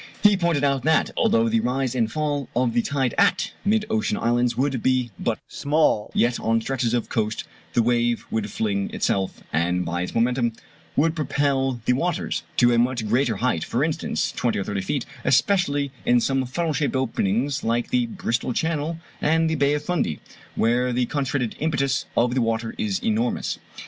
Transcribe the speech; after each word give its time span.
He 0.23 0.35
pointed 0.35 0.63
out 0.63 0.81
that, 0.81 1.11
although 1.15 1.47
the 1.47 1.59
rise 1.59 1.93
and 1.93 2.11
fall 2.11 2.49
of 2.55 2.73
the 2.73 2.81
tide 2.81 3.13
at 3.19 3.53
mid 3.63 3.85
ocean 3.87 4.17
islands 4.17 4.57
would 4.57 4.81
be 4.81 5.11
but 5.19 5.37
small, 5.47 6.09
yet 6.15 6.39
on 6.39 6.59
stretches 6.59 6.95
of 6.95 7.07
coast 7.07 7.43
the 7.73 7.83
wave 7.83 8.25
would 8.31 8.49
fling 8.49 8.89
itself, 8.95 9.43
and 9.53 9.85
by 9.85 10.01
its 10.01 10.15
momentum 10.15 10.53
would 10.95 11.15
propel 11.15 11.81
the 11.85 11.93
waters, 11.93 12.41
to 12.57 12.73
a 12.73 12.79
much 12.79 13.07
greater 13.07 13.35
height 13.35 13.63
for 13.63 13.83
instance, 13.83 14.31
20 14.31 14.57
or 14.57 14.63
30 14.63 14.81
feet; 14.81 15.05
especially 15.23 15.91
in 16.03 16.19
some 16.19 16.47
funnel 16.47 16.73
shaped 16.73 16.95
openings 16.95 17.63
like 17.63 17.91
the 17.91 18.07
Bristol 18.07 18.53
Channel 18.53 18.97
and 19.21 19.51
the 19.51 19.55
Bay 19.55 19.75
of 19.75 19.83
Fundy, 19.83 20.19
where 20.55 20.91
the 20.91 21.05
concentrated 21.05 21.55
impetus 21.59 22.07
of 22.17 22.33
the 22.33 22.41
water 22.41 22.73
is 22.79 22.97
enormous. 23.03 23.59